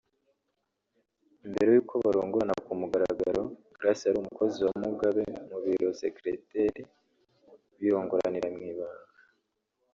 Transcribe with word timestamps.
Mbere 1.49 1.69
y’uko 1.75 1.93
barongorana 2.05 2.55
ku 2.65 2.71
mugaragaro 2.79 3.41
Grace 3.79 4.03
yari 4.07 4.17
umukozi 4.19 4.57
wa 4.65 4.73
Mugabe 4.83 5.23
mu 5.49 5.57
biro 5.63 5.87
(secretary) 6.01 6.81
birongoranira 7.79 8.47
mu 8.55 8.61
ibanga 8.71 9.07